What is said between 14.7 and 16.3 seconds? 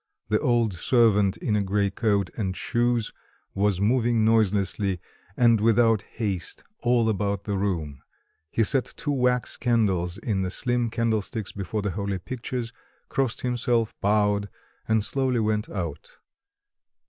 and slowly went out.